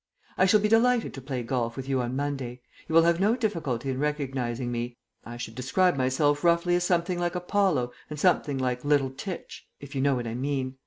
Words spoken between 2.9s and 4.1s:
will have no difficulty in